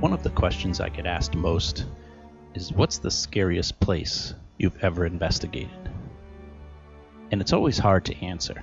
[0.00, 1.84] One of the questions I get asked most
[2.54, 5.90] is what's the scariest place you've ever investigated?
[7.32, 8.62] And it's always hard to answer.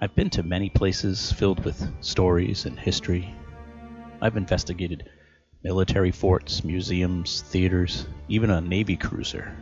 [0.00, 3.34] I've been to many places filled with stories and history.
[4.22, 5.10] I've investigated
[5.64, 9.52] military forts, museums, theaters, even a Navy cruiser,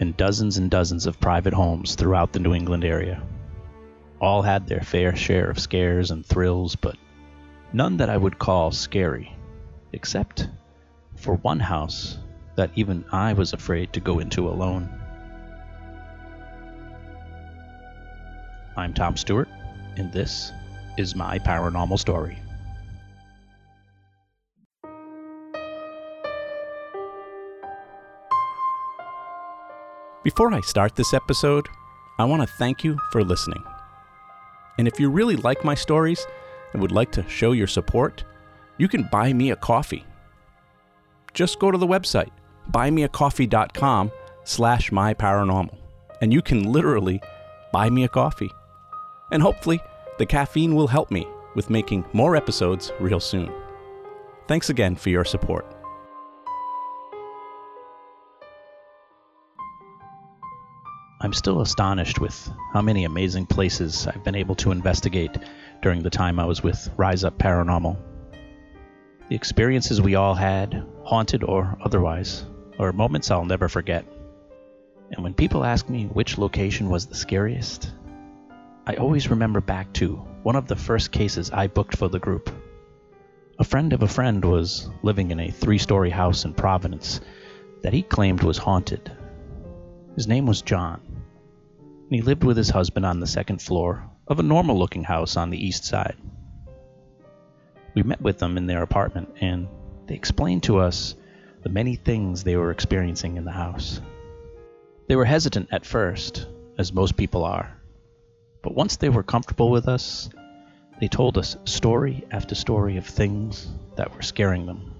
[0.00, 3.22] and dozens and dozens of private homes throughout the New England area.
[4.20, 6.96] All had their fair share of scares and thrills, but
[7.72, 9.36] none that I would call scary,
[9.92, 10.48] except
[11.16, 12.18] for one house
[12.56, 14.88] that even I was afraid to go into alone.
[18.76, 19.48] I'm Tom Stewart,
[19.96, 20.50] and this
[20.96, 22.38] is my paranormal story.
[30.24, 31.68] Before I start this episode,
[32.18, 33.62] I want to thank you for listening.
[34.78, 36.24] And if you really like my stories
[36.72, 38.24] and would like to show your support,
[38.78, 40.04] you can buy me a coffee.
[41.34, 42.30] Just go to the website,
[42.70, 44.10] buymeacoffee.com
[44.44, 45.76] slash myparanormal,
[46.20, 47.20] and you can literally
[47.72, 48.50] buy me a coffee.
[49.30, 49.80] And hopefully,
[50.18, 53.52] the caffeine will help me with making more episodes real soon.
[54.46, 55.66] Thanks again for your support.
[61.22, 65.30] I'm still astonished with how many amazing places I've been able to investigate
[65.80, 67.96] during the time I was with Rise Up Paranormal.
[69.32, 72.44] The experiences we all had, haunted or otherwise,
[72.78, 74.04] are moments I'll never forget.
[75.10, 77.94] And when people ask me which location was the scariest,
[78.86, 82.50] I always remember back to one of the first cases I booked for the group.
[83.58, 87.22] A friend of a friend was living in a three story house in Providence
[87.82, 89.10] that he claimed was haunted.
[90.14, 91.00] His name was John
[91.80, 95.38] and he lived with his husband on the second floor of a normal looking house
[95.38, 96.16] on the east side.
[97.94, 99.68] We met with them in their apartment, and
[100.06, 101.14] they explained to us
[101.62, 104.00] the many things they were experiencing in the house.
[105.08, 106.46] They were hesitant at first,
[106.78, 107.76] as most people are,
[108.62, 110.30] but once they were comfortable with us,
[111.00, 114.94] they told us story after story of things that were scaring them.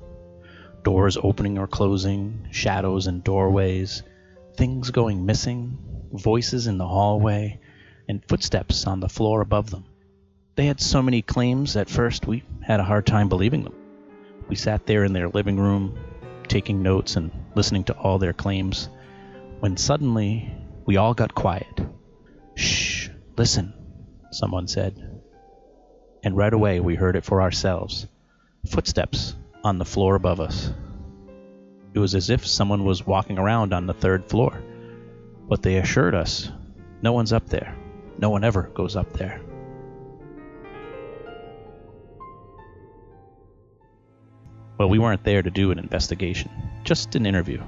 [0.83, 4.03] Doors opening or closing, shadows in doorways,
[4.57, 5.79] things going missing,
[6.13, 7.61] voices in the hallway,
[8.09, 9.85] and footsteps on the floor above them.
[10.55, 13.75] They had so many claims at first we had a hard time believing them.
[14.49, 15.99] We sat there in their living room,
[16.47, 18.91] taking notes and listening to all their claims,
[19.61, 20.53] when suddenly
[20.85, 21.81] we all got quiet.
[22.55, 23.73] Shh, listen,
[24.31, 25.23] someone said.
[26.23, 28.07] And right away we heard it for ourselves
[28.67, 29.35] footsteps
[29.65, 30.71] on the floor above us.
[31.95, 34.63] It was as if someone was walking around on the third floor.
[35.49, 36.51] But they assured us
[37.01, 37.75] no one's up there.
[38.19, 39.41] No one ever goes up there.
[44.83, 46.51] Well, we weren't there to do an investigation,
[46.83, 47.63] just an interview.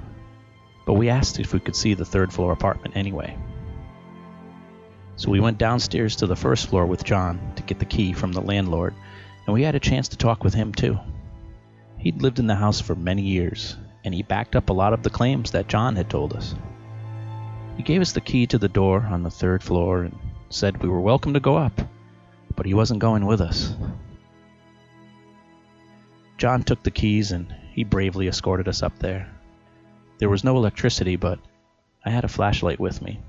[0.85, 3.39] But we asked if we could see the third floor apartment anyway.
[5.15, 8.33] So we went downstairs to the first floor with John to get the key from
[8.33, 8.95] the landlord,
[9.47, 10.99] and we had a chance to talk with him too.
[11.99, 15.05] He'd lived in the house for many years, and he backed up a lot of
[15.05, 16.57] the claims that John had told us.
[17.77, 20.89] He gave us the key to the door on the third floor and said we
[20.89, 21.81] were welcome to go up,
[22.57, 23.73] but he wasn't going with us.
[26.37, 29.31] John took the keys and he bravely escorted us up there.
[30.19, 31.39] There was no electricity, but
[32.05, 33.21] I had a flashlight with me.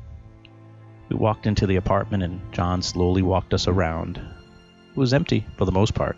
[1.09, 4.17] We walked into the apartment and John slowly walked us around.
[4.17, 6.17] It was empty for the most part.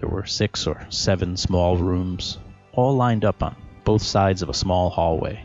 [0.00, 2.38] There were six or seven small rooms,
[2.72, 5.44] all lined up on both sides of a small hallway.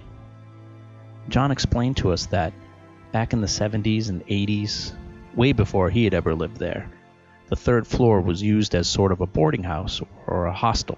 [1.30, 2.54] John explained to us that
[3.12, 4.94] back in the 70s and 80s,
[5.36, 6.90] way before he had ever lived there,
[7.52, 10.98] the third floor was used as sort of a boarding house or a hostel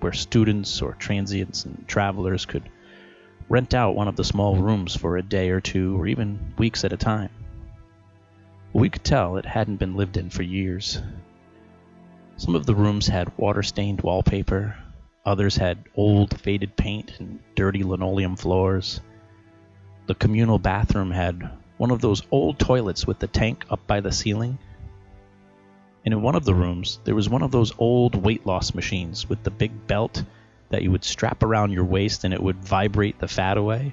[0.00, 2.70] where students or transients and travelers could
[3.50, 6.84] rent out one of the small rooms for a day or two or even weeks
[6.84, 7.28] at a time.
[8.72, 11.02] We could tell it hadn't been lived in for years.
[12.38, 14.78] Some of the rooms had water stained wallpaper,
[15.26, 19.02] others had old faded paint and dirty linoleum floors.
[20.06, 24.12] The communal bathroom had one of those old toilets with the tank up by the
[24.12, 24.58] ceiling.
[26.04, 29.28] And in one of the rooms, there was one of those old weight loss machines
[29.28, 30.24] with the big belt
[30.70, 33.92] that you would strap around your waist and it would vibrate the fat away.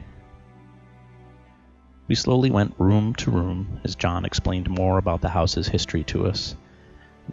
[2.08, 6.28] We slowly went room to room as John explained more about the house's history to
[6.28, 6.56] us.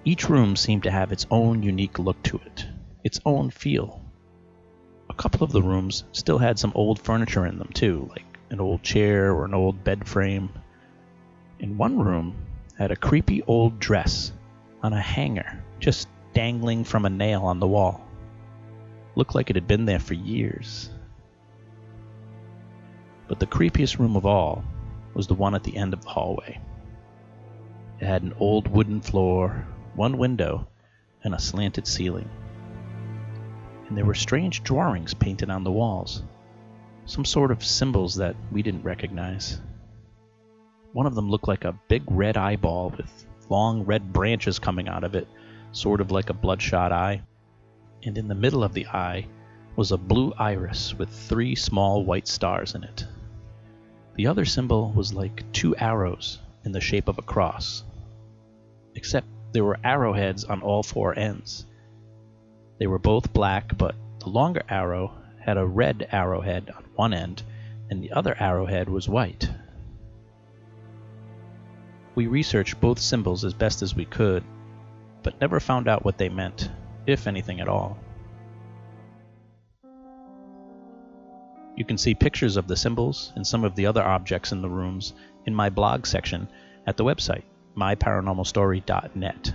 [0.05, 2.67] Each room seemed to have its own unique look to it,
[3.05, 4.01] its own feel.
[5.09, 8.59] A couple of the rooms still had some old furniture in them, too, like an
[8.59, 10.49] old chair or an old bed frame.
[11.61, 12.35] In one room
[12.77, 14.33] had a creepy old dress
[14.85, 18.07] on a hanger just dangling from a nail on the wall.
[19.17, 20.91] looked like it had been there for years.
[23.27, 24.63] But the creepiest room of all
[25.15, 26.61] was the one at the end of the hallway.
[27.99, 30.67] It had an old wooden floor, one window,
[31.23, 32.29] and a slanted ceiling.
[33.89, 36.25] And there were strange drawings painted on the walls,
[37.07, 39.63] some sort of symbols that we didn't recognize.
[40.93, 45.05] One of them looked like a big red eyeball with long red branches coming out
[45.05, 45.29] of it,
[45.73, 47.23] sort of like a bloodshot eye.
[48.05, 49.27] And in the middle of the eye
[49.77, 53.07] was a blue iris with three small white stars in it.
[54.15, 57.83] The other symbol was like two arrows in the shape of a cross,
[58.95, 61.67] except there were arrowheads on all four ends.
[62.79, 67.43] They were both black, but the longer arrow had a red arrowhead on one end,
[67.91, 69.49] and the other arrowhead was white.
[72.15, 74.45] We researched both symbols as best as we could,
[75.23, 76.71] but never found out what they meant,
[77.07, 77.99] if anything at all.
[81.77, 84.69] You can see pictures of the symbols and some of the other objects in the
[84.69, 85.13] rooms
[85.45, 86.49] in my blog section
[86.87, 87.43] at the website,
[87.77, 89.55] myparanormalstory.net.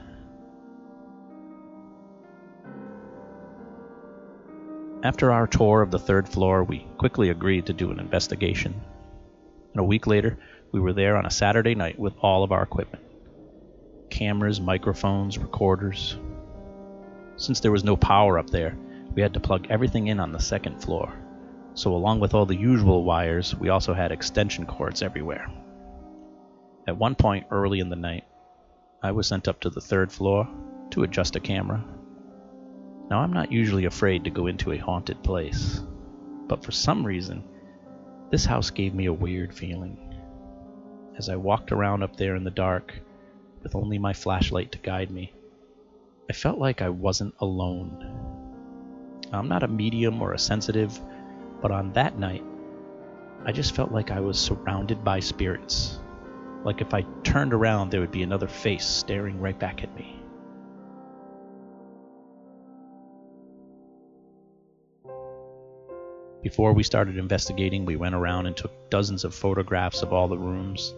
[5.02, 8.74] After our tour of the third floor, we quickly agreed to do an investigation.
[9.72, 10.38] And a week later,
[10.71, 13.04] we were there on a Saturday night with all of our equipment
[14.10, 16.18] cameras, microphones, recorders.
[17.38, 18.75] Since there was no power up there,
[19.16, 21.13] we had to plug everything in on the second floor
[21.80, 25.50] so along with all the usual wires, we also had extension cords everywhere.
[26.88, 28.25] At one point early in the night,
[29.01, 30.45] I was sent up to the third floor
[30.92, 31.81] to adjust a camera.
[33.10, 35.81] Now, I'm not usually afraid to go into a haunted place,
[36.48, 37.45] but for some reason,
[38.30, 40.09] this house gave me a weird feeling.
[41.19, 42.94] As I walked around up there in the dark,
[43.62, 45.33] with only my flashlight to guide me,
[46.30, 49.27] I felt like I wasn't alone.
[49.31, 51.00] I'm not a medium or a sensitive
[51.62, 52.44] but on that night,
[53.45, 56.00] I just felt like I was surrounded by spirits.
[56.63, 60.15] Like if I turned around, there would be another face staring right back at me.
[66.42, 70.38] Before we started investigating, we went around and took dozens of photographs of all the
[70.38, 70.94] rooms,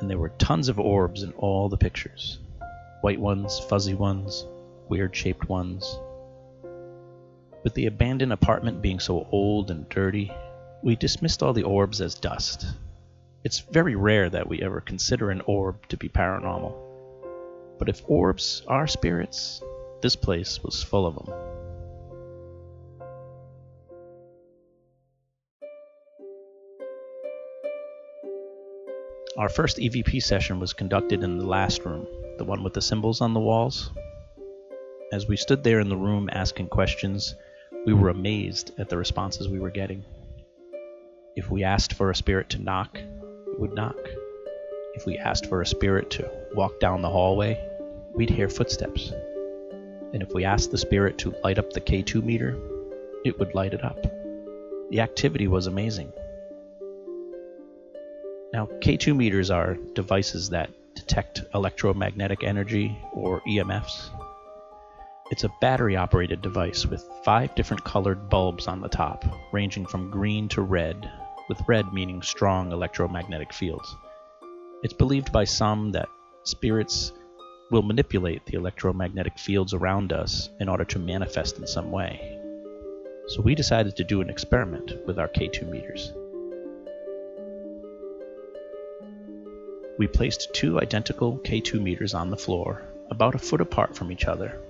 [0.00, 2.38] and there were tons of orbs in all the pictures
[3.02, 4.46] white ones, fuzzy ones,
[4.88, 5.98] weird shaped ones,
[7.66, 10.32] with the abandoned apartment being so old and dirty,
[10.84, 12.64] we dismissed all the orbs as dust.
[13.42, 16.72] It's very rare that we ever consider an orb to be paranormal.
[17.80, 19.60] But if orbs are spirits,
[20.00, 21.55] this place was full of them.
[29.38, 32.06] Our first EVP session was conducted in the last room,
[32.38, 33.90] the one with the symbols on the walls.
[35.12, 37.34] As we stood there in the room asking questions,
[37.84, 40.06] we were amazed at the responses we were getting.
[41.36, 43.98] If we asked for a spirit to knock, it would knock.
[44.94, 47.62] If we asked for a spirit to walk down the hallway,
[48.14, 49.12] we'd hear footsteps.
[50.14, 52.58] And if we asked the spirit to light up the K2 meter,
[53.22, 54.02] it would light it up.
[54.88, 56.10] The activity was amazing.
[58.52, 64.10] Now, K2 meters are devices that detect electromagnetic energy or EMFs
[65.28, 70.10] it's a battery operated device with five different colored bulbs on the top, ranging from
[70.10, 71.10] green to red,
[71.48, 73.96] with red meaning strong electromagnetic fields.
[74.84, 76.08] It's believed by some that
[76.44, 77.12] spirits
[77.72, 82.38] will manipulate the electromagnetic fields around us in order to manifest in some way.
[83.26, 86.12] So we decided to do an experiment with our K2 meters.
[89.98, 94.26] We placed two identical K2 meters on the floor, about a foot apart from each
[94.26, 94.60] other,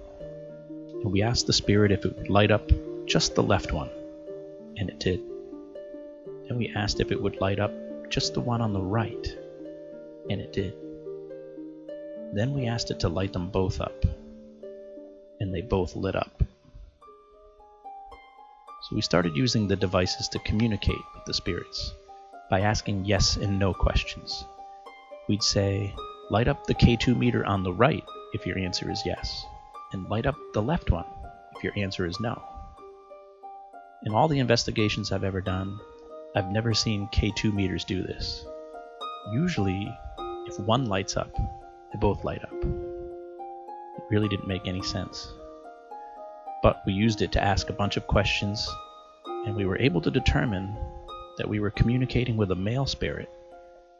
[0.70, 2.70] and we asked the spirit if it would light up
[3.06, 3.90] just the left one,
[4.76, 5.20] and it did.
[6.48, 7.72] And we asked if it would light up
[8.08, 9.36] just the one on the right,
[10.30, 10.74] and it did.
[12.32, 14.04] Then we asked it to light them both up,
[15.40, 16.40] and they both lit up.
[18.88, 21.92] So we started using the devices to communicate with the spirits
[22.48, 24.44] by asking yes and no questions.
[25.28, 25.92] We'd say,
[26.30, 29.44] light up the K2 meter on the right if your answer is yes
[29.92, 31.04] and light up the left one
[31.56, 32.40] if your answer is no.
[34.04, 35.80] In all the investigations I've ever done,
[36.36, 38.44] I've never seen K2 meters do this.
[39.32, 39.92] Usually,
[40.46, 42.52] if one lights up, they both light up.
[42.52, 45.32] It really didn't make any sense.
[46.62, 48.68] But we used it to ask a bunch of questions,
[49.46, 50.76] and we were able to determine
[51.38, 53.28] that we were communicating with a male spirit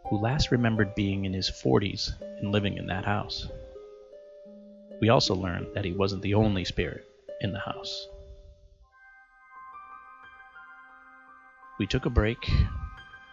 [0.09, 3.49] who last remembered being in his 40s and living in that house.
[5.01, 7.05] We also learned that he wasn't the only spirit
[7.41, 8.09] in the house.
[11.79, 12.51] We took a break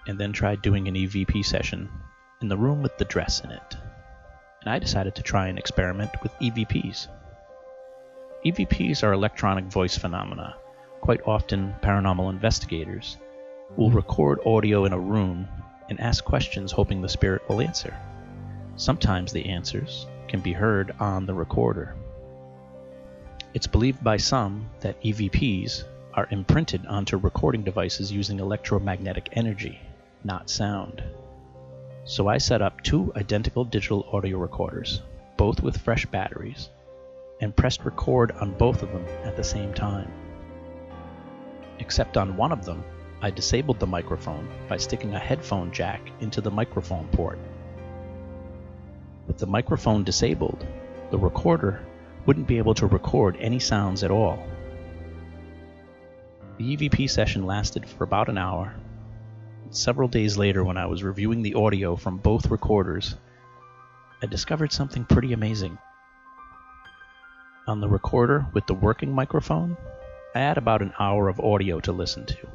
[0.07, 1.89] and then tried doing an EVP session
[2.41, 3.77] in the room with the dress in it.
[4.61, 7.07] And I decided to try an experiment with EVPs.
[8.45, 10.55] EVPs are electronic voice phenomena.
[10.99, 13.17] Quite often, paranormal investigators
[13.77, 15.47] will record audio in a room
[15.93, 17.95] and ask questions hoping the spirit will answer.
[18.77, 21.95] Sometimes the answers can be heard on the recorder.
[23.53, 25.83] It's believed by some that EVPs
[26.15, 29.79] are imprinted onto recording devices using electromagnetic energy,
[30.23, 31.03] not sound.
[32.05, 35.03] So I set up two identical digital audio recorders,
[35.37, 36.69] both with fresh batteries,
[37.39, 40.11] and pressed record on both of them at the same time.
[41.77, 42.83] Except on one of them,
[43.23, 47.39] I disabled the microphone by sticking a headphone jack into the microphone port.
[49.27, 50.67] With the microphone disabled,
[51.09, 51.85] the recorder
[52.25, 54.45] wouldn't be able to record any sounds at all.
[56.57, 58.75] The EVP session lasted for about an hour.
[59.69, 63.15] Several days later, when I was reviewing the audio from both recorders,
[64.21, 65.77] I discovered something pretty amazing.
[67.67, 69.77] On the recorder with the working microphone,
[70.35, 72.47] I had about an hour of audio to listen to.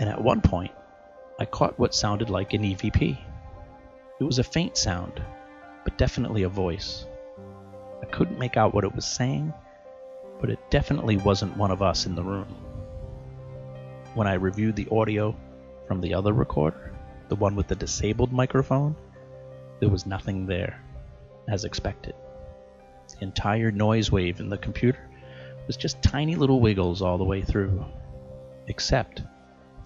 [0.00, 0.72] And at one point,
[1.38, 3.16] I caught what sounded like an EVP.
[4.18, 5.22] It was a faint sound,
[5.84, 7.06] but definitely a voice.
[8.02, 9.54] I couldn't make out what it was saying,
[10.40, 12.48] but it definitely wasn't one of us in the room
[14.14, 15.36] when I reviewed the audio
[15.86, 16.92] from the other recorder,
[17.28, 18.96] the one with the disabled microphone,
[19.78, 20.82] there was nothing there,
[21.48, 22.14] as expected.
[23.08, 25.08] The entire noise wave in the computer
[25.66, 27.84] was just tiny little wiggles all the way through,
[28.66, 29.22] except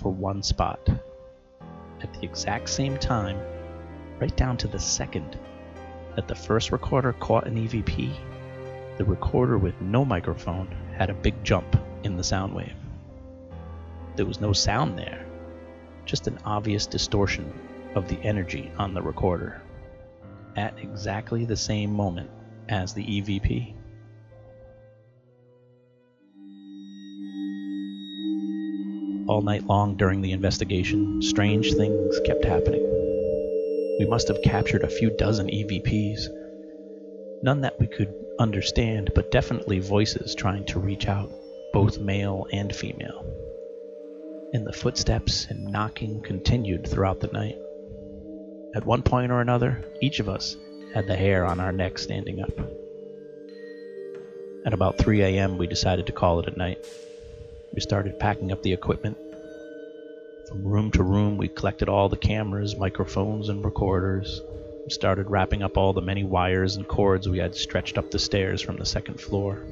[0.01, 0.89] for one spot.
[2.03, 3.39] At the exact same time,
[4.21, 5.39] right down to the second
[6.17, 8.13] that the first recorder caught an EVP,
[8.99, 12.77] the recorder with no microphone had a big jump in the sound wave.
[14.17, 15.27] There was no sound there,
[16.05, 17.53] just an obvious distortion
[17.95, 19.61] of the energy on the recorder
[20.57, 22.31] at exactly the same moment
[22.69, 23.75] as the EVP.
[29.27, 32.83] All night long during the investigation, strange things kept happening.
[33.99, 36.29] We must have captured a few dozen EVPs.
[37.43, 41.33] None that we could understand, but definitely voices trying to reach out,
[41.73, 43.25] both male and female
[44.55, 47.59] and the footsteps and knocking continued throughout the night.
[48.77, 50.57] At one point or another, each of us
[50.95, 52.57] had the hair on our neck standing up.
[54.65, 56.79] At about 3 a.m., we decided to call it a night.
[57.75, 59.17] We started packing up the equipment.
[60.49, 64.41] From room to room, we collected all the cameras, microphones, and recorders.
[64.85, 68.21] We started wrapping up all the many wires and cords we had stretched up the
[68.21, 69.65] stairs from the second floor.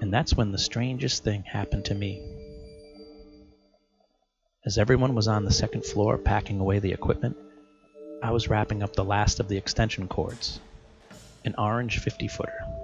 [0.00, 2.22] And that's when the strangest thing happened to me.
[4.64, 7.36] As everyone was on the second floor packing away the equipment,
[8.22, 10.60] I was wrapping up the last of the extension cords.
[11.44, 12.75] An orange 50 footer.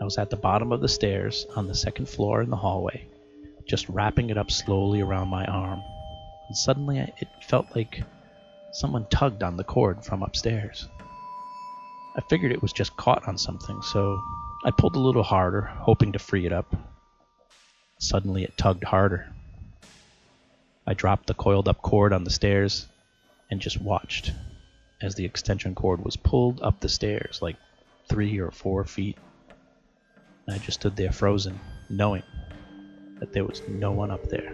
[0.00, 3.06] I was at the bottom of the stairs on the second floor in the hallway,
[3.68, 5.82] just wrapping it up slowly around my arm.
[6.48, 8.02] And suddenly it felt like
[8.72, 10.88] someone tugged on the cord from upstairs.
[12.16, 14.20] I figured it was just caught on something, so
[14.64, 16.74] I pulled a little harder, hoping to free it up.
[17.98, 19.26] Suddenly it tugged harder.
[20.86, 22.86] I dropped the coiled up cord on the stairs
[23.50, 24.32] and just watched
[25.00, 27.56] as the extension cord was pulled up the stairs like
[28.08, 29.16] three or four feet.
[30.48, 32.22] And I just stood there frozen, knowing
[33.20, 34.50] that there was no one up there.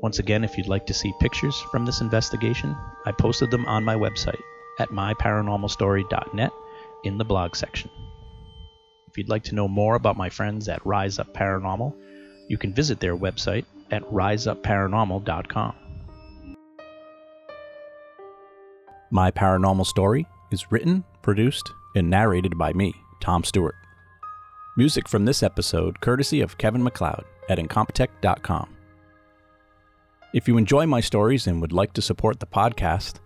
[0.00, 3.84] Once again, if you'd like to see pictures from this investigation, I posted them on
[3.84, 4.40] my website
[4.78, 6.50] at myparanormalstory.net
[7.04, 7.90] in the blog section.
[9.08, 11.94] If you'd like to know more about my friends at Rise Up Paranormal,
[12.48, 15.83] you can visit their website at riseupparanormal.com.
[19.10, 23.74] My Paranormal Story is written, produced, and narrated by me, Tom Stewart.
[24.76, 28.76] Music from this episode courtesy of Kevin MacLeod at Incompetech.com.
[30.32, 33.20] If you enjoy my stories and would like to support the podcast,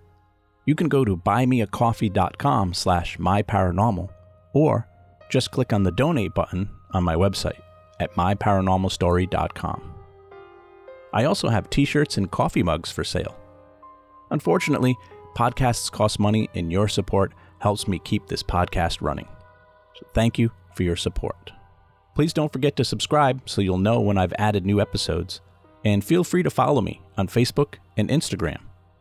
[0.67, 4.11] you can go to buymeacoffee.com slash myparanormal
[4.53, 4.87] or
[5.31, 7.61] just click on the donate button on my website
[8.01, 9.95] at myparanormalstory.com.
[11.15, 13.39] I also have t-shirts and coffee mugs for sale.
[14.31, 14.95] Unfortunately,
[15.39, 19.29] Podcasts cost money, and your support helps me keep this podcast running.
[19.95, 21.53] So thank you for your support.
[22.17, 25.41] Please don't forget to subscribe so you'll know when I've added new episodes.
[25.85, 28.59] And feel free to follow me on Facebook and Instagram.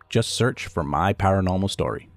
[0.09, 2.07] Just search for My Paranormal Story.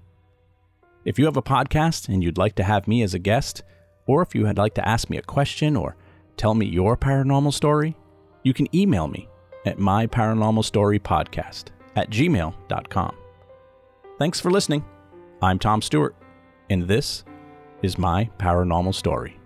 [1.03, 3.63] If you have a podcast and you'd like to have me as a guest,
[4.05, 5.95] or if you'd like to ask me a question or
[6.37, 7.97] tell me your paranormal story,
[8.43, 9.27] you can email me
[9.65, 13.15] at myparanormalstorypodcast at gmail.com.
[14.21, 14.85] Thanks for listening.
[15.41, 16.15] I'm Tom Stewart,
[16.69, 17.25] and this
[17.81, 19.40] is my paranormal story.